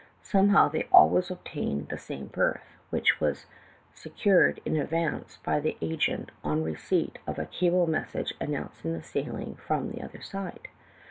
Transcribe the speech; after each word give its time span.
Somehow 0.23 0.67
they 0.67 0.85
always 0.91 1.29
obtained 1.29 1.89
the 1.89 1.97
same 1.99 2.25
berth, 2.25 2.75
which 2.89 3.21
was 3.21 3.45
vsecured 3.95 4.57
in 4.65 4.75
advance 4.75 5.37
by 5.43 5.59
the 5.59 5.77
agent 5.79 6.31
on 6.43 6.63
receipt 6.63 7.19
of 7.27 7.37
a 7.37 7.45
cable 7.45 7.85
message 7.85 8.33
announcing 8.41 8.93
the 8.93 9.03
sailing 9.03 9.53
from 9.57 9.91
the 9.91 10.01
other 10.01 10.23
side. 10.23 10.69